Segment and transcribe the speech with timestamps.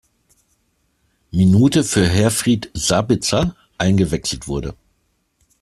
[1.29, 4.73] Minute für Herfried Sabitzer eingewechselt wurde.